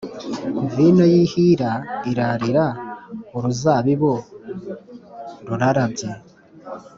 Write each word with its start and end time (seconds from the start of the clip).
Vino 0.75 1.03
y 1.11 1.15
ihira 1.21 1.71
irarira 2.11 2.65
uruzabibu 3.35 4.13
rurarabye 5.47 6.09